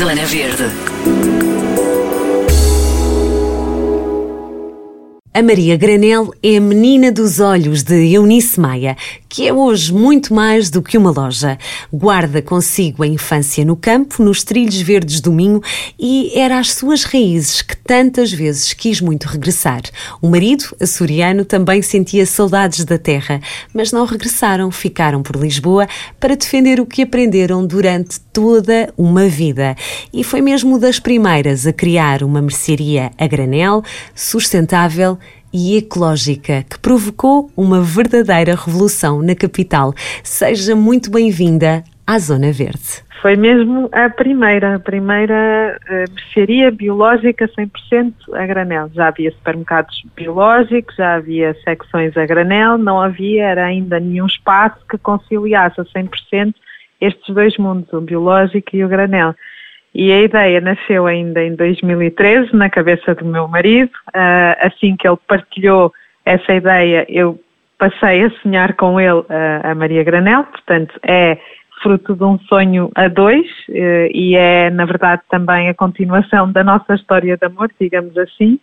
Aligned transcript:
Zona 0.00 0.24
Verde. 0.24 0.64
A 5.34 5.42
Maria 5.42 5.76
Granel 5.76 6.32
é 6.42 6.56
a 6.56 6.60
menina 6.60 7.12
dos 7.12 7.38
olhos 7.38 7.82
de 7.82 8.14
Eunice 8.14 8.58
Maia, 8.58 8.96
que 9.30 9.46
é 9.46 9.52
hoje 9.52 9.94
muito 9.94 10.34
mais 10.34 10.70
do 10.70 10.82
que 10.82 10.98
uma 10.98 11.12
loja. 11.12 11.56
Guarda 11.90 12.42
consigo 12.42 13.04
a 13.04 13.06
infância 13.06 13.64
no 13.64 13.76
campo, 13.76 14.22
nos 14.24 14.42
trilhos 14.42 14.80
verdes 14.80 15.20
do 15.20 15.32
Minho 15.32 15.62
e 15.96 16.36
era 16.36 16.58
às 16.58 16.74
suas 16.74 17.04
raízes 17.04 17.62
que 17.62 17.76
tantas 17.76 18.32
vezes 18.32 18.72
quis 18.72 19.00
muito 19.00 19.28
regressar. 19.28 19.82
O 20.20 20.28
marido, 20.28 20.64
açoriano, 20.80 21.44
também 21.44 21.80
sentia 21.80 22.26
saudades 22.26 22.84
da 22.84 22.98
terra, 22.98 23.40
mas 23.72 23.92
não 23.92 24.04
regressaram, 24.04 24.68
ficaram 24.72 25.22
por 25.22 25.36
Lisboa 25.36 25.86
para 26.18 26.34
defender 26.34 26.80
o 26.80 26.86
que 26.86 27.02
aprenderam 27.02 27.64
durante 27.64 28.18
toda 28.32 28.92
uma 28.98 29.28
vida. 29.28 29.76
E 30.12 30.24
foi 30.24 30.40
mesmo 30.40 30.76
das 30.76 30.98
primeiras 30.98 31.68
a 31.68 31.72
criar 31.72 32.24
uma 32.24 32.42
mercearia 32.42 33.12
a 33.16 33.26
granel, 33.28 33.84
sustentável 34.12 35.16
e 35.52 35.76
ecológica 35.76 36.62
que 36.62 36.78
provocou 36.78 37.50
uma 37.56 37.80
verdadeira 37.80 38.54
revolução 38.54 39.22
na 39.22 39.34
capital. 39.34 39.92
Seja 40.22 40.74
muito 40.76 41.10
bem-vinda 41.10 41.82
à 42.06 42.18
Zona 42.18 42.52
Verde. 42.52 43.02
Foi 43.20 43.36
mesmo 43.36 43.90
a 43.92 44.08
primeira, 44.08 44.76
a 44.76 44.78
primeira 44.78 45.78
uh, 45.84 46.14
mercearia 46.14 46.70
biológica 46.70 47.46
100% 47.48 48.14
a 48.32 48.46
granel. 48.46 48.90
Já 48.94 49.08
havia 49.08 49.30
supermercados 49.32 50.02
biológicos, 50.16 50.96
já 50.96 51.16
havia 51.16 51.54
secções 51.62 52.16
a 52.16 52.24
granel, 52.24 52.78
não 52.78 52.98
havia 52.98 53.44
era 53.44 53.66
ainda 53.66 54.00
nenhum 54.00 54.26
espaço 54.26 54.78
que 54.88 54.96
conciliasse 54.96 55.78
a 55.80 55.84
100% 55.84 56.54
estes 57.00 57.34
dois 57.34 57.56
mundos, 57.58 57.92
o 57.92 58.00
biológico 58.00 58.74
e 58.74 58.84
o 58.84 58.88
granel. 58.88 59.34
E 59.94 60.12
a 60.12 60.22
ideia 60.22 60.60
nasceu 60.60 61.06
ainda 61.06 61.42
em 61.42 61.54
2013, 61.54 62.54
na 62.54 62.70
cabeça 62.70 63.14
do 63.14 63.24
meu 63.24 63.48
marido. 63.48 63.92
Uh, 64.08 64.54
assim 64.60 64.96
que 64.96 65.08
ele 65.08 65.18
partilhou 65.26 65.92
essa 66.24 66.54
ideia, 66.54 67.04
eu 67.08 67.40
passei 67.78 68.24
a 68.24 68.30
sonhar 68.42 68.74
com 68.74 69.00
ele 69.00 69.24
a 69.64 69.74
Maria 69.74 70.04
Granel, 70.04 70.44
portanto, 70.44 70.94
é 71.02 71.38
fruto 71.82 72.14
de 72.14 72.22
um 72.22 72.38
sonho 72.40 72.90
a 72.94 73.08
dois 73.08 73.46
uh, 73.70 74.10
e 74.12 74.36
é, 74.36 74.70
na 74.70 74.84
verdade, 74.84 75.22
também 75.30 75.68
a 75.68 75.74
continuação 75.74 76.52
da 76.52 76.62
nossa 76.62 76.94
história 76.94 77.36
de 77.36 77.46
amor, 77.46 77.70
digamos 77.80 78.16
assim. 78.18 78.60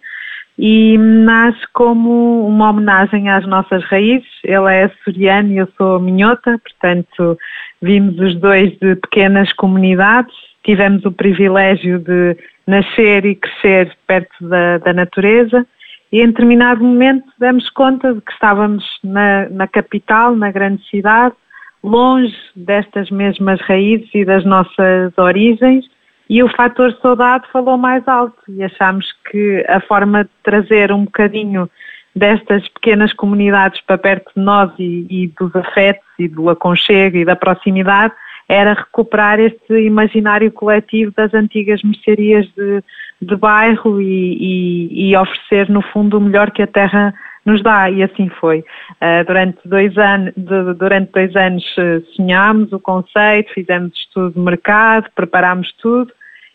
E 0.57 0.97
nasce 0.97 1.61
como 1.71 2.47
uma 2.47 2.71
homenagem 2.71 3.29
às 3.29 3.45
nossas 3.45 3.83
raízes. 3.85 4.27
Ele 4.43 4.73
é 4.73 4.85
açoriano 4.85 5.51
e 5.51 5.57
eu 5.57 5.67
sou 5.77 5.99
minhota, 5.99 6.59
portanto, 6.59 7.37
vimos 7.79 8.17
os 8.19 8.33
dois 8.35 8.71
de 8.79 8.95
pequenas 8.95 9.53
comunidades 9.53 10.35
tivemos 10.67 11.05
o 11.05 11.11
privilégio 11.13 11.97
de 11.97 12.35
nascer 12.67 13.25
e 13.25 13.35
crescer 13.35 13.97
perto 14.05 14.45
da, 14.45 14.77
da 14.79 14.93
natureza 14.93 15.65
e 16.11 16.21
em 16.21 16.27
determinado 16.27 16.83
momento 16.83 17.25
demos 17.39 17.69
conta 17.69 18.13
de 18.13 18.19
que 18.19 18.33
estávamos 18.33 18.83
na, 19.01 19.47
na 19.49 19.65
capital, 19.65 20.35
na 20.35 20.51
grande 20.51 20.85
cidade, 20.89 21.33
longe 21.81 22.35
destas 22.53 23.09
mesmas 23.09 23.61
raízes 23.61 24.09
e 24.13 24.25
das 24.25 24.43
nossas 24.43 25.17
origens 25.17 25.85
e 26.29 26.43
o 26.43 26.49
fator 26.49 26.93
saudade 27.01 27.47
falou 27.53 27.77
mais 27.77 28.05
alto 28.05 28.37
e 28.49 28.61
achámos 28.61 29.05
que 29.31 29.65
a 29.69 29.79
forma 29.79 30.25
de 30.25 30.29
trazer 30.43 30.91
um 30.91 31.05
bocadinho 31.05 31.69
destas 32.13 32.67
pequenas 32.69 33.13
comunidades 33.13 33.79
para 33.81 33.97
perto 33.97 34.33
de 34.35 34.43
nós 34.43 34.69
e, 34.77 35.07
e 35.09 35.27
dos 35.39 35.55
afetos 35.55 36.03
e 36.19 36.27
do 36.27 36.49
aconchego 36.49 37.15
e 37.15 37.23
da 37.23 37.37
proximidade 37.37 38.13
era 38.47 38.73
recuperar 38.73 39.39
este 39.39 39.73
imaginário 39.73 40.51
coletivo 40.51 41.11
das 41.15 41.33
antigas 41.33 41.81
mercearias 41.83 42.47
de, 42.55 42.81
de 43.21 43.35
bairro 43.35 44.01
e, 44.01 44.37
e, 44.39 45.09
e, 45.09 45.17
oferecer, 45.17 45.69
no 45.69 45.81
fundo, 45.81 46.17
o 46.17 46.21
melhor 46.21 46.51
que 46.51 46.61
a 46.61 46.67
terra 46.67 47.13
nos 47.45 47.61
dá, 47.61 47.89
e 47.89 48.03
assim 48.03 48.29
foi. 48.29 48.59
Uh, 48.59 49.25
durante, 49.25 49.59
dois 49.65 49.97
anos, 49.97 50.33
de, 50.35 50.73
durante 50.75 51.11
dois 51.11 51.35
anos 51.35 51.63
uh, 51.77 52.05
sonhámos 52.15 52.71
o 52.71 52.79
conceito, 52.79 53.53
fizemos 53.53 53.97
estudo 53.97 54.33
de 54.33 54.39
mercado, 54.39 55.09
preparámos 55.15 55.71
tudo, 55.81 56.11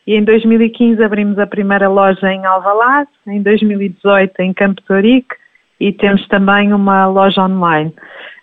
e 0.06 0.14
em 0.14 0.24
2015 0.24 1.02
abrimos 1.02 1.38
a 1.38 1.46
primeira 1.46 1.88
loja 1.88 2.32
em 2.32 2.44
Alvalade, 2.44 3.08
em 3.26 3.42
2018 3.42 4.40
em 4.40 4.52
Campo 4.52 4.82
Torique, 4.82 5.34
e 5.78 5.92
temos 5.92 6.26
também 6.28 6.72
uma 6.72 7.06
loja 7.06 7.42
online. 7.42 7.94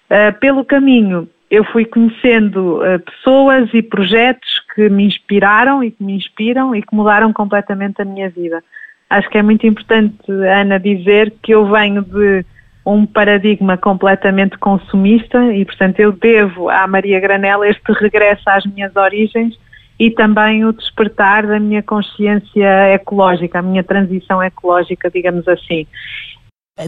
Uh, 0.10 0.38
pelo 0.40 0.66
caminho, 0.66 1.30
eu 1.50 1.64
fui 1.64 1.86
conhecendo 1.86 2.78
uh, 2.78 3.00
pessoas 3.00 3.70
e 3.74 3.82
projetos 3.82 4.62
que 4.76 4.88
me 4.90 5.06
inspiraram 5.06 5.84
e 5.84 5.92
que 5.92 6.04
me 6.04 6.14
inspiram 6.14 6.76
e 6.76 6.82
que 6.82 6.96
mudaram 6.96 7.34
completamente 7.34 8.02
a 8.02 8.06
minha 8.06 8.30
vida. 8.30 8.64
Acho 9.10 9.28
que 9.30 9.38
é 9.40 9.42
muito 9.42 9.66
importante, 9.66 10.16
Ana, 10.30 10.80
dizer 10.80 11.34
que 11.42 11.52
eu 11.52 11.66
venho 11.66 12.04
de 12.04 12.46
um 12.86 13.06
paradigma 13.06 13.78
completamente 13.78 14.58
consumista 14.58 15.52
e, 15.54 15.66
portanto, 15.66 16.00
eu 16.00 16.12
devo 16.12 16.70
à 16.70 16.86
Maria 16.88 17.20
Granella 17.20 17.68
este 17.68 17.92
regresso 17.94 18.44
às 18.48 18.66
minhas 18.66 18.96
origens 18.96 19.58
e 20.00 20.12
também 20.12 20.64
o 20.64 20.72
despertar 20.72 21.46
da 21.46 21.60
minha 21.60 21.82
consciência 21.82 22.94
ecológica, 22.94 23.60
a 23.60 23.62
minha 23.62 23.84
transição 23.84 24.42
ecológica, 24.42 25.10
digamos 25.10 25.48
assim. 25.48 25.88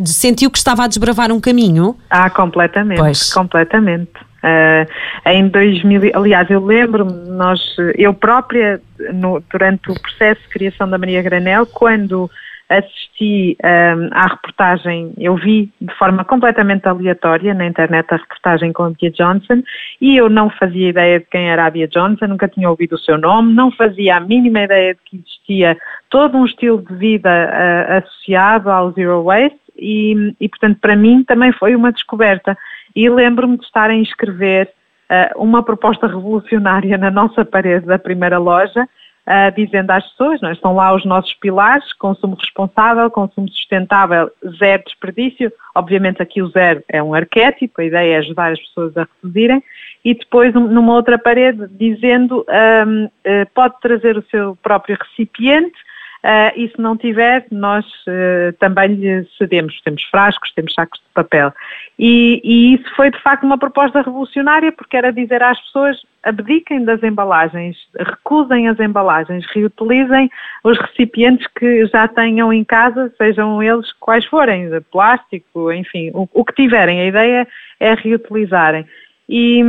Sentiu 0.06 0.50
que 0.50 0.58
estava 0.58 0.86
a 0.86 0.88
desbravar 0.88 1.32
um 1.32 1.42
caminho? 1.42 1.98
Ah, 2.10 2.30
completamente, 2.30 3.00
pois. 3.00 3.34
completamente. 3.34 4.31
Uh, 4.44 5.29
em 5.29 5.47
2000, 5.47 6.12
aliás, 6.16 6.50
eu 6.50 6.63
lembro-me, 6.66 7.29
nós, 7.29 7.59
eu 7.96 8.13
própria, 8.13 8.81
no, 9.13 9.40
durante 9.52 9.91
o 9.91 10.02
processo 10.02 10.41
de 10.41 10.50
criação 10.50 10.90
da 10.90 10.97
Maria 10.97 11.22
Granel, 11.22 11.66
quando 11.68 12.29
assisti 12.78 13.57
um, 13.63 14.09
à 14.12 14.28
reportagem, 14.28 15.13
eu 15.18 15.35
vi 15.35 15.72
de 15.79 15.94
forma 15.96 16.24
completamente 16.24 16.88
aleatória 16.88 17.53
na 17.53 17.66
internet 17.66 18.07
a 18.12 18.18
reportagem 18.18 18.72
com 18.72 18.84
a 18.84 18.90
Bia 18.91 19.12
Johnson 19.12 19.62
e 20.00 20.16
eu 20.16 20.29
não 20.29 20.50
fazia 20.50 20.90
ideia 20.90 21.19
de 21.19 21.25
quem 21.25 21.50
era 21.50 21.66
a 21.66 21.69
Bia 21.69 21.88
Johnson, 21.88 22.28
nunca 22.28 22.47
tinha 22.47 22.69
ouvido 22.69 22.94
o 22.96 23.00
seu 23.00 23.18
nome, 23.18 23.53
não 23.53 23.72
fazia 23.72 24.16
a 24.16 24.19
mínima 24.19 24.62
ideia 24.62 24.94
de 24.94 25.00
que 25.03 25.18
existia 25.18 25.78
todo 26.09 26.38
um 26.38 26.46
estilo 26.46 26.81
de 26.81 26.96
vida 26.96 27.29
uh, 27.29 27.97
associado 27.97 28.69
ao 28.69 28.91
Zero 28.91 29.23
Waste 29.23 29.59
e, 29.78 30.34
e, 30.40 30.47
portanto, 30.47 30.79
para 30.79 30.96
mim 30.96 31.23
também 31.23 31.52
foi 31.52 31.75
uma 31.75 31.91
descoberta. 31.91 32.58
E 32.96 33.09
lembro-me 33.09 33.57
de 33.57 33.66
estar 33.66 33.90
a 33.90 33.96
inscrever 33.96 34.72
uh, 35.09 35.41
uma 35.41 35.63
proposta 35.63 36.07
revolucionária 36.07 36.97
na 36.97 37.12
nossa 37.12 37.44
parede 37.46 37.85
da 37.85 38.00
primeira 38.00 38.38
loja, 38.38 38.84
uh, 38.84 39.56
dizendo 39.56 39.91
às 39.91 40.06
pessoas, 40.12 40.41
não, 40.41 40.50
é? 40.50 40.53
estão 40.53 40.75
lá 40.75 40.94
os 40.94 41.06
nossos 41.06 41.34
pilares, 41.35 41.94
consumo 41.94 42.35
responsável, 42.35 43.09
consumo 43.12 43.47
sustentável, 43.50 44.31
zero 44.57 44.84
desperdício, 44.85 45.52
obviamente 45.75 46.22
aqui 46.22 46.41
o 46.41 46.50
zero 46.50 46.84
é 46.88 47.02
um 47.02 47.13
arquétipo, 47.13 47.81
a 47.81 47.85
ideia 47.85 48.16
é 48.16 48.18
ajudar 48.18 48.52
as 48.52 48.59
pessoas 48.59 48.97
a 48.97 49.08
reduzirem, 49.22 49.63
e 50.03 50.13
depois 50.13 50.53
numa 50.53 50.94
outra 50.94 51.18
parede 51.18 51.68
dizendo 51.72 52.46
um, 52.88 53.06
uh, 53.06 53.12
ah, 53.25 53.47
pode 53.53 53.79
trazer 53.81 54.18
o 54.18 54.25
seu 54.31 54.56
próprio 54.63 54.97
recipiente, 55.00 55.78
Uh, 56.24 56.54
e 56.56 56.70
se 56.70 56.80
não 56.80 56.96
tiver, 56.96 57.48
nós 57.50 57.84
uh, 57.86 58.54
também 58.59 58.90
lhe 58.90 59.28
cedemos. 59.40 59.82
Temos 59.82 60.04
frascos, 60.04 60.52
temos 60.54 60.72
sacos 60.74 61.00
de 61.00 61.06
papel. 61.16 61.52
E, 61.98 62.40
e, 62.44 62.76
isso 62.76 62.96
foi 62.96 63.09
de 63.09 63.20
facto 63.22 63.44
uma 63.44 63.58
proposta 63.58 64.02
revolucionária 64.02 64.72
porque 64.72 64.96
era 64.96 65.12
dizer 65.12 65.42
às 65.42 65.59
pessoas 65.59 66.00
abdiquem 66.22 66.86
das 66.86 67.02
embalagens, 67.02 67.76
recusem 67.98 68.68
as 68.68 68.80
embalagens, 68.80 69.46
reutilizem 69.52 70.30
os 70.64 70.78
recipientes 70.78 71.48
que 71.58 71.88
já 71.88 72.08
tenham 72.08 72.53
em 72.53 72.64
casa, 72.64 73.12
sejam 73.18 73.62
eles 73.64 73.92
quais 73.94 74.24
forem, 74.26 74.70
plástico, 74.92 75.72
enfim, 75.72 76.12
o, 76.14 76.30
o 76.32 76.46
que 76.46 76.53
tiverem. 76.53 77.02
A 77.02 77.06
ideia 77.06 77.48
é 77.80 77.96
reutilizarem. 77.96 78.86
E, 79.28 79.64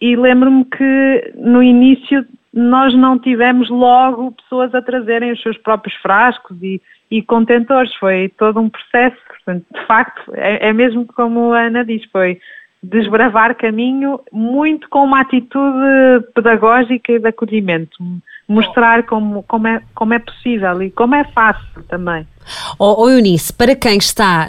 e 0.00 0.14
lembro-me 0.14 0.64
que 0.64 1.32
no 1.34 1.60
início 1.60 2.24
nós 2.52 2.94
não 2.94 3.18
tivemos 3.18 3.68
logo 3.68 4.32
pessoas 4.32 4.74
a 4.74 4.82
trazerem 4.82 5.32
os 5.32 5.42
seus 5.42 5.56
próprios 5.58 5.94
frascos 5.96 6.56
e, 6.62 6.80
e 7.10 7.22
contentores. 7.22 7.94
Foi 7.96 8.32
todo 8.36 8.60
um 8.60 8.68
processo. 8.68 9.16
Portanto, 9.28 9.64
de 9.72 9.86
facto, 9.86 10.32
é, 10.34 10.68
é 10.68 10.72
mesmo 10.72 11.06
como 11.06 11.52
a 11.52 11.66
Ana 11.66 11.84
diz, 11.84 12.04
foi 12.10 12.40
desbravar 12.82 13.56
caminho 13.56 14.20
muito 14.32 14.88
com 14.88 15.02
uma 15.02 15.20
atitude 15.20 16.26
pedagógica 16.34 17.12
e 17.12 17.18
de 17.18 17.28
acolhimento. 17.28 17.96
Mostrar 18.48 19.02
como, 19.02 19.42
como, 19.42 19.66
é, 19.66 19.82
como 19.94 20.14
é 20.14 20.18
possível 20.18 20.82
e 20.82 20.90
como 20.90 21.14
é 21.14 21.24
fácil 21.24 21.82
também. 21.88 22.26
Oh, 22.78 23.02
oh 23.02 23.10
Eunice, 23.10 23.52
para 23.52 23.74
quem 23.74 23.98
está, 23.98 24.48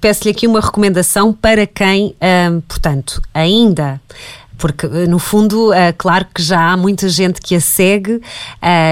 peço-lhe 0.00 0.30
aqui 0.30 0.46
uma 0.46 0.60
recomendação 0.60 1.32
para 1.32 1.66
quem, 1.66 2.14
hum, 2.22 2.62
portanto, 2.66 3.20
ainda 3.34 4.00
porque 4.60 4.86
eh, 4.86 5.06
no 5.06 5.18
fundo, 5.18 5.72
é 5.72 5.92
claro 5.92 6.26
que 6.32 6.42
já 6.42 6.72
há 6.72 6.76
muita 6.76 7.08
gente 7.08 7.40
que 7.40 7.54
a 7.54 7.60
segue 7.60 8.16
uh, 8.16 8.22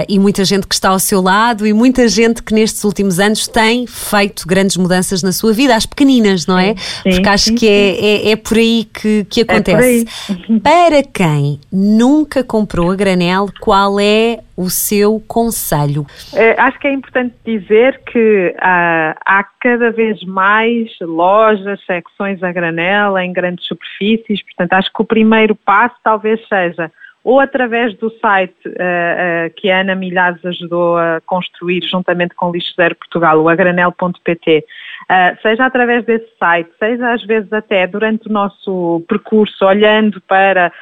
e 0.09 0.19
muita 0.19 0.45
gente 0.45 0.67
que 0.67 0.75
está 0.75 0.89
ao 0.89 0.99
seu 0.99 1.21
lado 1.21 1.67
e 1.67 1.73
muita 1.73 2.09
gente 2.09 2.43
que 2.43 2.55
nestes 2.55 2.83
últimos 2.83 3.21
anos 3.21 3.47
tem 3.47 3.87
feito 3.87 4.47
grandes 4.47 4.77
mudanças 4.77 5.23
na 5.23 5.31
sua 5.31 5.53
vida, 5.53 5.77
as 5.77 5.87
pequeninas, 5.87 6.47
não 6.47 6.59
é? 6.59 6.75
Sim, 6.75 7.11
porque 7.11 7.29
acho 7.29 7.45
sim, 7.51 7.55
que 7.55 7.69
é, 7.69 8.01
é, 8.01 8.31
é, 8.31 8.37
por 8.37 8.57
aí 8.57 8.89
que, 8.93 9.27
que 9.29 9.41
é 9.41 9.43
acontece. 9.43 10.07
É 10.29 10.59
Para 10.61 11.03
quem 11.03 11.61
nunca 11.71 12.43
comprou 12.43 12.91
a 12.91 12.97
granel, 12.97 13.49
qual 13.61 14.01
é 14.01 14.41
o 14.59 14.69
seu 14.69 15.23
conselho? 15.29 16.03
Uh, 16.33 16.59
acho 16.59 16.81
que 16.81 16.89
é 16.89 16.93
importante 16.93 17.33
dizer 17.45 18.03
que 18.05 18.53
uh, 18.57 19.15
há 19.25 19.45
cada 19.61 19.93
vez 19.93 20.21
mais 20.25 20.91
lojas, 21.01 21.81
secções 21.87 22.43
a 22.43 22.51
granel 22.51 23.17
em 23.19 23.33
grandes 23.33 23.65
superfícies, 23.67 24.43
portanto 24.43 24.73
acho 24.73 24.93
que 24.93 25.01
o 25.01 25.05
primeiro 25.05 25.55
passo 25.55 25.95
talvez 26.03 26.41
seja 26.49 26.91
ou 27.29 27.41
através 27.41 27.93
do 27.99 28.11
site 28.23 28.57
uh, 28.67 28.71
uh, 28.71 29.55
que 29.55 29.71
a 29.71 29.81
Ana 29.81 29.95
Milhares 29.95 30.43
ajudou 30.47 30.97
a 30.97 31.21
construir 31.27 31.85
juntamente 31.85 32.35
com 32.35 32.49
o 32.49 32.53
Lixo 32.53 32.73
Zero 32.75 32.95
Portugal, 32.95 33.39
o 33.39 33.51
agranel.pt, 33.51 34.65
uh, 34.65 35.43
seja 35.43 35.67
através 35.67 36.07
desse 36.07 36.27
site, 36.39 36.71
seja 36.79 37.13
às 37.13 37.23
vezes 37.27 37.53
até 37.53 37.87
durante 37.87 38.31
o 38.31 38.33
nosso 38.33 39.05
percurso, 39.07 39.63
olhando 39.67 40.23
para 40.23 40.73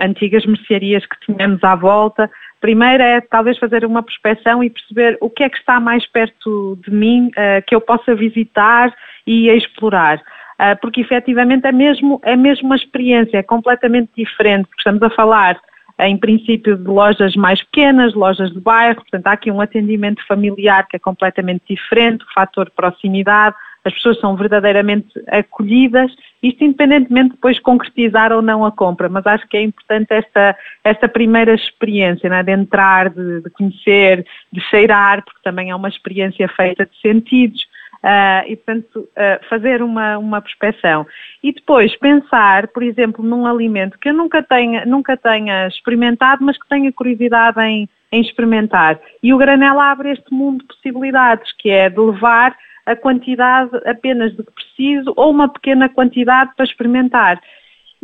antigas 0.00 0.46
mercearias 0.46 1.04
que 1.06 1.18
tínhamos 1.26 1.62
à 1.64 1.74
volta, 1.74 2.30
Primeiro 2.60 3.02
é 3.02 3.20
talvez 3.20 3.58
fazer 3.58 3.84
uma 3.84 4.02
prospeção 4.02 4.64
e 4.64 4.70
perceber 4.70 5.18
o 5.20 5.28
que 5.28 5.42
é 5.42 5.50
que 5.50 5.58
está 5.58 5.78
mais 5.78 6.06
perto 6.06 6.78
de 6.82 6.90
mim, 6.90 7.30
que 7.66 7.74
eu 7.74 7.80
possa 7.80 8.14
visitar 8.14 8.90
e 9.26 9.50
explorar. 9.50 10.22
Ah, 10.58 10.76
porque 10.76 11.00
efetivamente 11.00 11.66
é 11.66 11.72
mesmo, 11.72 12.20
é 12.22 12.36
mesmo 12.36 12.66
uma 12.66 12.76
experiência, 12.76 13.38
é 13.38 13.42
completamente 13.42 14.10
diferente, 14.16 14.66
porque 14.66 14.80
estamos 14.80 15.02
a 15.02 15.10
falar 15.10 15.60
em 16.00 16.16
princípio 16.16 16.76
de 16.76 16.84
lojas 16.84 17.36
mais 17.36 17.62
pequenas, 17.62 18.14
lojas 18.14 18.52
de 18.52 18.60
bairro, 18.60 18.96
portanto 18.96 19.26
há 19.28 19.32
aqui 19.32 19.50
um 19.50 19.60
atendimento 19.60 20.24
familiar 20.26 20.86
que 20.88 20.96
é 20.96 20.98
completamente 20.98 21.62
diferente, 21.68 22.24
o 22.24 22.32
fator 22.32 22.70
proximidade, 22.74 23.54
as 23.84 23.92
pessoas 23.92 24.18
são 24.18 24.34
verdadeiramente 24.34 25.08
acolhidas, 25.28 26.10
isto 26.42 26.64
independentemente 26.64 27.30
de 27.30 27.34
depois 27.34 27.60
concretizar 27.60 28.32
ou 28.32 28.40
não 28.40 28.64
a 28.64 28.72
compra, 28.72 29.08
mas 29.08 29.26
acho 29.26 29.46
que 29.46 29.56
é 29.56 29.62
importante 29.62 30.12
esta, 30.12 30.56
esta 30.82 31.06
primeira 31.06 31.54
experiência, 31.54 32.28
é? 32.28 32.42
de 32.42 32.52
entrar, 32.52 33.10
de, 33.10 33.42
de 33.42 33.50
conhecer, 33.50 34.26
de 34.50 34.60
cheirar, 34.62 35.22
porque 35.22 35.40
também 35.44 35.70
é 35.70 35.76
uma 35.76 35.88
experiência 35.88 36.48
feita 36.48 36.86
de 36.86 36.98
sentidos, 37.00 37.66
Uh, 38.04 38.44
e, 38.46 38.56
portanto, 38.56 38.96
uh, 38.98 39.48
fazer 39.48 39.80
uma, 39.80 40.18
uma 40.18 40.42
prospeção. 40.42 41.06
E 41.42 41.50
depois 41.50 41.96
pensar, 41.96 42.68
por 42.68 42.82
exemplo, 42.82 43.24
num 43.24 43.46
alimento 43.46 43.98
que 43.98 44.10
eu 44.10 44.12
nunca 44.12 44.42
tenha, 44.42 44.84
nunca 44.84 45.16
tenha 45.16 45.66
experimentado, 45.68 46.44
mas 46.44 46.58
que 46.58 46.68
tenha 46.68 46.92
curiosidade 46.92 47.58
em, 47.62 47.88
em 48.12 48.20
experimentar. 48.20 49.00
E 49.22 49.32
o 49.32 49.38
granel 49.38 49.80
abre 49.80 50.10
este 50.10 50.34
mundo 50.34 50.58
de 50.58 50.66
possibilidades, 50.66 51.50
que 51.52 51.70
é 51.70 51.88
de 51.88 51.98
levar 51.98 52.54
a 52.84 52.94
quantidade 52.94 53.70
apenas 53.86 54.36
de 54.36 54.42
que 54.42 54.52
preciso 54.52 55.14
ou 55.16 55.30
uma 55.30 55.48
pequena 55.48 55.88
quantidade 55.88 56.52
para 56.54 56.66
experimentar. 56.66 57.40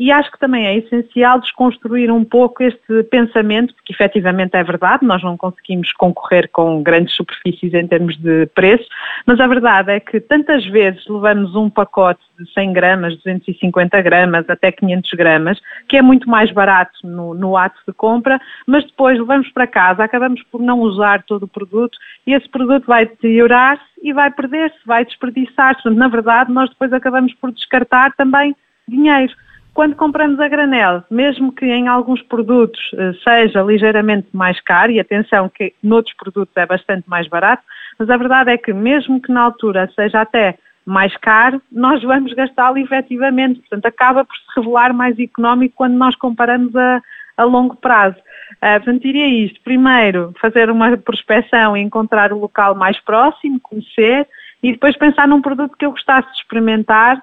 E 0.00 0.11
acho 0.11 0.32
que 0.32 0.38
também 0.38 0.67
é 0.67 0.79
essencial 0.79 1.38
desconstruir 1.38 2.11
um 2.11 2.25
pouco 2.25 2.62
este 2.62 3.02
pensamento, 3.11 3.75
porque 3.75 3.93
efetivamente 3.93 4.56
é 4.56 4.64
verdade, 4.64 5.05
nós 5.05 5.23
não 5.23 5.37
conseguimos 5.37 5.93
concorrer 5.93 6.49
com 6.50 6.82
grandes 6.82 7.14
superfícies 7.14 7.75
em 7.75 7.87
termos 7.87 8.17
de 8.17 8.47
preço, 8.55 8.88
mas 9.26 9.38
a 9.38 9.47
verdade 9.47 9.93
é 9.93 10.00
que 10.00 10.19
tantas 10.19 10.64
vezes 10.64 11.06
levamos 11.06 11.55
um 11.55 11.69
pacote 11.69 12.23
de 12.38 12.50
100 12.50 12.73
gramas, 12.73 13.14
250 13.17 14.00
gramas, 14.00 14.49
até 14.49 14.73
500 14.73 15.11
gramas, 15.11 15.61
que 15.87 15.99
é 15.99 16.03
muito 16.03 16.31
mais 16.31 16.50
barato 16.50 17.06
no, 17.06 17.35
no 17.35 17.55
ato 17.55 17.79
de 17.87 17.93
compra, 17.93 18.41
mas 18.67 18.87
depois 18.87 19.19
levamos 19.19 19.50
para 19.50 19.67
casa, 19.67 20.03
acabamos 20.03 20.43
por 20.44 20.62
não 20.62 20.81
usar 20.81 21.25
todo 21.25 21.43
o 21.43 21.49
produto 21.49 21.99
e 22.26 22.32
esse 22.32 22.49
produto 22.49 22.87
vai 22.87 23.05
deteriorar-se 23.05 23.85
e 24.03 24.14
vai 24.14 24.31
perder-se, 24.31 24.79
vai 24.87 25.05
desperdiçar-se. 25.05 25.91
Na 25.91 26.08
verdade, 26.08 26.50
nós 26.50 26.70
depois 26.70 26.91
acabamos 26.91 27.35
por 27.35 27.53
descartar 27.53 28.14
também 28.17 28.56
dinheiro. 28.88 29.35
Quando 29.72 29.94
compramos 29.94 30.40
a 30.40 30.49
granel, 30.49 31.05
mesmo 31.11 31.52
que 31.52 31.64
em 31.64 31.88
alguns 31.88 32.20
produtos 32.22 32.81
eh, 32.94 33.12
seja 33.22 33.62
ligeiramente 33.62 34.28
mais 34.32 34.61
caro, 34.61 34.90
e 34.93 35.00
atenção 35.00 35.49
que 35.49 35.72
noutros 35.82 36.14
produtos 36.17 36.55
é 36.56 36.67
bastante 36.67 37.08
mais 37.08 37.28
barato, 37.28 37.62
mas 37.99 38.11
a 38.11 38.17
verdade 38.17 38.50
é 38.50 38.58
que 38.58 38.72
mesmo 38.72 39.20
que 39.20 39.32
na 39.32 39.43
altura 39.43 39.90
seja 39.94 40.20
até 40.20 40.58
mais 40.84 41.17
caro, 41.19 41.62
nós 41.70 42.02
vamos 42.02 42.32
gastá-lo 42.32 42.78
efetivamente. 42.78 43.61
Portanto, 43.61 43.87
acaba 43.87 44.25
por 44.25 44.34
se 44.37 44.43
revelar 44.56 44.93
mais 44.93 45.19
económico 45.19 45.76
quando 45.76 45.94
nós 45.94 46.17
comparamos 46.17 46.75
a, 46.75 47.00
a 47.37 47.44
longo 47.44 47.76
prazo. 47.76 48.17
Uh, 48.56 48.76
portanto, 48.76 49.02
diria 49.02 49.26
isto. 49.28 49.61
Primeiro, 49.62 50.34
fazer 50.40 50.70
uma 50.70 50.96
prospecção 50.96 51.76
e 51.76 51.81
encontrar 51.81 52.32
o 52.32 52.38
local 52.38 52.75
mais 52.75 52.99
próximo, 53.00 53.61
conhecer, 53.61 54.26
e 54.62 54.72
depois 54.72 54.96
pensar 54.96 55.28
num 55.28 55.40
produto 55.40 55.76
que 55.76 55.87
eu 55.87 55.93
gostasse 55.93 56.28
de 56.32 56.38
experimentar 56.38 57.22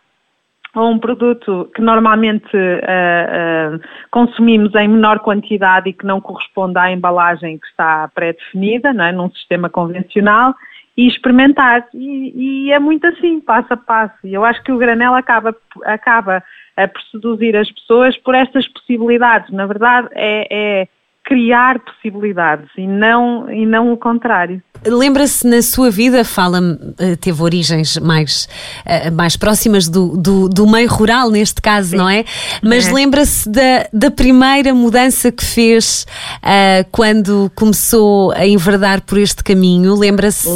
ou 0.80 0.92
um 0.92 1.00
produto 1.00 1.70
que 1.74 1.82
normalmente 1.82 2.56
uh, 2.56 3.76
uh, 3.76 3.80
consumimos 4.12 4.74
em 4.76 4.88
menor 4.88 5.20
quantidade 5.20 5.90
e 5.90 5.94
que 5.94 6.06
não 6.06 6.22
corresponde 6.22 6.78
à 6.78 6.92
embalagem 6.92 7.58
que 7.58 7.68
está 7.68 8.08
pré-definida, 8.14 8.90
é? 8.90 9.12
num 9.12 9.30
sistema 9.32 9.70
convencional, 9.70 10.54
e 10.96 11.08
experimentar. 11.08 11.88
E, 11.94 12.68
e, 12.68 12.72
é 12.72 12.80
muito 12.80 13.06
assim, 13.08 13.40
passo 13.40 13.74
a 13.74 13.78
passo. 13.78 14.16
E 14.24 14.34
eu 14.34 14.44
acho 14.44 14.64
que 14.64 14.72
o 14.72 14.78
granel 14.78 15.14
acaba, 15.14 15.56
acaba 15.86 16.44
a 16.76 16.88
por 16.88 17.02
seduzir 17.12 17.56
as 17.56 17.72
pessoas 17.72 18.18
por 18.18 18.36
estas 18.36 18.68
possibilidades. 18.68 19.52
Na 19.52 19.66
verdade, 19.66 20.10
é, 20.14 20.48
é 20.50 20.88
criar 21.28 21.78
possibilidades 21.80 22.70
e 22.78 22.88
não, 22.88 23.52
e 23.52 23.66
não 23.66 23.92
o 23.92 23.98
contrário. 23.98 24.62
Lembra-se 24.86 25.46
na 25.46 25.62
sua 25.62 25.90
vida, 25.92 26.24
fala-me, 26.24 26.78
eh, 27.00 27.18
teve 27.18 27.42
origens 27.44 27.98
mais, 27.98 28.48
eh, 28.86 29.12
mais 29.12 29.36
próximas 29.36 29.90
do, 29.90 30.16
do, 30.16 30.48
do 30.48 30.66
meio 30.66 30.88
rural, 30.88 31.30
neste 31.30 31.62
caso, 31.62 31.90
Sim. 31.90 31.98
não 31.98 32.10
é? 32.10 32.24
Mas 32.64 32.88
é. 32.88 32.94
lembra-se 32.94 33.50
da, 33.50 33.90
da 33.92 34.10
primeira 34.10 34.74
mudança 34.74 35.30
que 35.30 35.44
fez 35.44 36.06
uh, 36.38 36.88
quando 36.94 37.52
começou 37.54 38.32
a 38.32 38.48
enverdar 38.48 39.02
por 39.02 39.18
este 39.18 39.44
caminho? 39.44 39.96
Lembra-se 39.96 40.48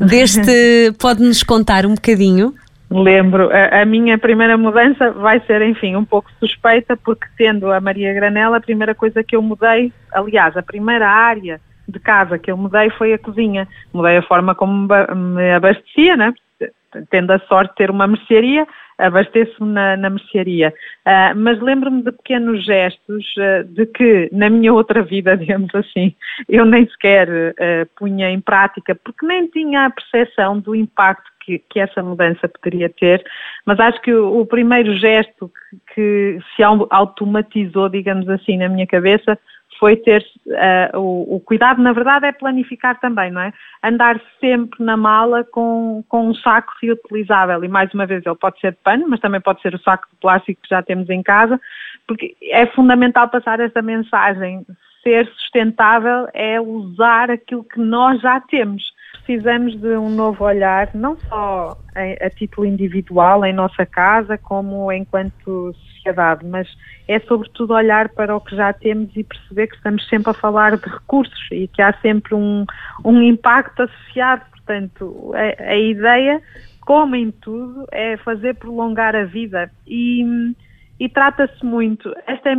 deste. 0.00 0.92
Pode-nos 0.98 1.44
contar 1.44 1.86
um 1.86 1.94
bocadinho? 1.94 2.54
Lembro, 2.90 3.50
a, 3.52 3.82
a, 3.82 3.84
minha 3.84 4.16
primeira 4.16 4.56
mudança 4.56 5.10
vai 5.12 5.40
ser, 5.40 5.60
enfim, 5.62 5.94
um 5.94 6.04
pouco 6.04 6.30
suspeita, 6.40 6.96
porque 6.96 7.26
tendo 7.36 7.70
a 7.70 7.80
Maria 7.80 8.14
Granela, 8.14 8.56
a 8.56 8.62
primeira 8.62 8.94
coisa 8.94 9.22
que 9.22 9.36
eu 9.36 9.42
mudei, 9.42 9.92
aliás, 10.12 10.56
a 10.56 10.62
primeira 10.62 11.06
área 11.06 11.60
de 11.86 11.98
casa 11.98 12.38
que 12.38 12.50
eu 12.50 12.56
mudei 12.56 12.88
foi 12.90 13.12
a 13.12 13.18
cozinha. 13.18 13.68
Mudei 13.92 14.16
a 14.16 14.22
forma 14.22 14.54
como 14.54 14.88
me 15.14 15.52
abastecia, 15.52 16.16
né? 16.16 16.32
Tendo 17.10 17.30
a 17.32 17.38
sorte 17.40 17.70
de 17.70 17.76
ter 17.76 17.90
uma 17.90 18.06
mercearia, 18.06 18.66
abasteço-me 18.98 19.72
na, 19.72 19.96
na 19.96 20.10
mercearia. 20.10 20.74
Uh, 21.06 21.36
mas 21.36 21.60
lembro-me 21.60 22.02
de 22.02 22.12
pequenos 22.12 22.64
gestos 22.64 23.24
uh, 23.36 23.64
de 23.64 23.86
que 23.86 24.28
na 24.32 24.50
minha 24.50 24.72
outra 24.72 25.02
vida, 25.02 25.36
digamos 25.38 25.72
assim, 25.74 26.14
eu 26.48 26.64
nem 26.64 26.88
sequer 26.88 27.28
uh, 27.28 27.86
punha 27.96 28.30
em 28.30 28.40
prática, 28.40 28.94
porque 28.94 29.24
nem 29.24 29.46
tinha 29.46 29.86
a 29.86 29.90
percepção 29.90 30.58
do 30.58 30.74
impacto 30.74 31.30
que, 31.40 31.62
que, 31.70 31.80
essa 31.80 32.02
mudança 32.02 32.48
poderia 32.48 32.90
ter, 32.90 33.24
mas 33.64 33.80
acho 33.80 34.00
que 34.02 34.12
o, 34.12 34.40
o 34.40 34.46
primeiro 34.46 34.94
gesto 34.96 35.50
que, 35.94 35.94
que, 35.94 36.38
se 36.54 36.62
automatizou, 36.62 37.88
digamos 37.88 38.28
assim, 38.28 38.58
na 38.58 38.68
minha 38.68 38.86
cabeça 38.86 39.38
foi 39.78 39.96
ter 39.96 40.24
uh, 40.46 40.98
o, 40.98 41.36
o, 41.36 41.40
cuidado, 41.40 41.80
na 41.80 41.92
verdade, 41.92 42.26
é 42.26 42.32
planificar 42.32 42.98
também, 43.00 43.30
não 43.30 43.40
é? 43.40 43.52
Andar 43.82 44.20
sempre 44.40 44.84
na 44.84 44.96
mala 44.96 45.44
com, 45.44 46.04
com 46.08 46.28
um 46.28 46.34
saco 46.34 46.72
reutilizável 46.82 47.62
e 47.64 47.68
mais 47.68 47.92
uma 47.94 48.06
vez 48.06 48.24
ele 48.26 48.34
pode 48.34 48.60
ser 48.60 48.72
de 48.72 48.78
pano, 48.82 49.06
mas 49.08 49.20
também 49.20 49.40
pode 49.40 49.62
ser 49.62 49.74
o 49.74 49.82
saco 49.82 50.08
de 50.10 50.16
plástico 50.20 50.60
que 50.62 50.68
já 50.68 50.82
temos 50.82 51.08
em 51.08 51.22
casa, 51.22 51.60
porque 52.06 52.36
é 52.42 52.66
fundamental 52.66 53.28
passar 53.28 53.60
essa 53.60 53.82
mensagem. 53.82 54.66
Ser 55.02 55.26
sustentável 55.28 56.28
é 56.34 56.60
usar 56.60 57.30
aquilo 57.30 57.62
que 57.62 57.78
nós 57.78 58.20
já 58.20 58.40
temos 58.40 58.82
precisamos 59.28 59.78
de 59.78 59.94
um 59.94 60.08
novo 60.08 60.42
olhar, 60.42 60.88
não 60.94 61.14
só 61.28 61.76
a, 61.94 62.26
a, 62.26 62.30
título 62.30 62.66
individual 62.66 63.44
em 63.44 63.52
nossa 63.52 63.84
casa, 63.84 64.38
como 64.38 64.90
enquanto 64.90 65.74
sociedade, 66.08 66.46
mas 66.46 66.68
é 67.06 67.18
sobretudo 67.20 67.74
olhar 67.74 68.08
para 68.10 68.36
o 68.36 68.40
que 68.40 68.56
já 68.56 68.72
temos 68.72 69.14
e 69.16 69.22
perceber 69.24 69.68
que 69.68 69.76
estamos 69.76 70.06
sempre 70.08 70.30
a 70.30 70.34
falar 70.34 70.76
de 70.76 70.88
recursos 70.88 71.48
e 71.50 71.68
que 71.68 71.82
há 71.82 71.92
sempre 72.00 72.34
um, 72.34 72.64
um 73.04 73.22
impacto 73.22 73.82
associado. 73.82 74.42
Portanto, 74.52 75.32
a, 75.34 75.70
a 75.70 75.76
ideia, 75.76 76.42
como 76.80 77.14
em 77.16 77.30
tudo, 77.30 77.86
é 77.92 78.16
fazer 78.18 78.54
prolongar 78.54 79.14
a 79.14 79.24
vida 79.24 79.70
e, 79.86 80.24
e 80.98 81.08
trata-se 81.08 81.64
muito, 81.64 82.12
esta 82.26 82.50
é, 82.50 82.54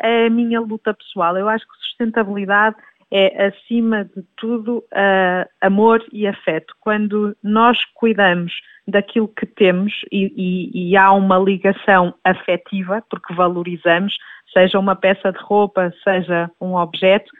é 0.00 0.26
a 0.26 0.30
minha 0.30 0.60
luta 0.60 0.94
pessoal, 0.94 1.36
eu 1.36 1.48
acho 1.48 1.66
que 1.66 1.88
sustentabilidade 1.88 2.76
é, 3.10 3.46
acima 3.46 4.04
de 4.04 4.22
tudo, 4.36 4.78
uh, 4.78 5.48
amor 5.60 6.04
e 6.12 6.26
afeto. 6.26 6.74
Quando 6.80 7.36
nós 7.42 7.78
cuidamos 7.94 8.52
daquilo 8.86 9.28
que 9.28 9.46
temos 9.46 9.92
e, 10.10 10.32
e, 10.36 10.90
e, 10.90 10.96
há 10.96 11.12
uma 11.12 11.38
ligação 11.38 12.14
afetiva, 12.24 13.02
porque 13.10 13.34
valorizamos, 13.34 14.16
seja 14.52 14.78
uma 14.78 14.96
peça 14.96 15.32
de 15.32 15.38
roupa, 15.38 15.92
seja 16.04 16.50
um 16.60 16.74
objeto, 16.74 17.30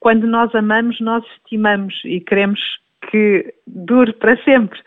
quando 0.00 0.26
nós 0.26 0.54
amamos, 0.54 1.00
nós 1.00 1.24
estimamos 1.36 1.94
e 2.04 2.20
queremos 2.20 2.60
que 3.10 3.54
dure 3.66 4.12
para 4.12 4.36
sempre. 4.44 4.78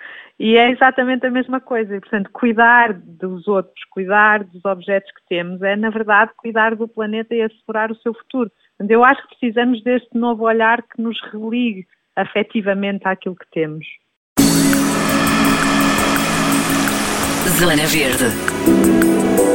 E 0.43 0.57
é 0.57 0.71
exatamente 0.71 1.23
a 1.23 1.29
mesma 1.29 1.61
coisa. 1.61 1.95
E, 1.95 1.99
portanto, 1.99 2.31
cuidar 2.33 2.93
dos 2.93 3.47
outros, 3.47 3.85
cuidar 3.91 4.43
dos 4.43 4.65
objetos 4.65 5.11
que 5.11 5.21
temos, 5.29 5.61
é, 5.61 5.75
na 5.75 5.91
verdade, 5.91 6.31
cuidar 6.35 6.75
do 6.75 6.87
planeta 6.87 7.35
e 7.35 7.43
assegurar 7.43 7.91
o 7.91 7.95
seu 7.97 8.11
futuro. 8.11 8.51
Portanto, 8.75 8.89
eu 8.89 9.03
acho 9.03 9.21
que 9.21 9.37
precisamos 9.37 9.83
deste 9.83 10.17
novo 10.17 10.45
olhar 10.45 10.81
que 10.81 10.99
nos 10.99 11.15
religue 11.31 11.85
afetivamente 12.15 13.07
àquilo 13.07 13.35
que 13.35 13.45
temos. 13.51 13.85
Zona 17.59 17.85
Verde. 17.85 19.50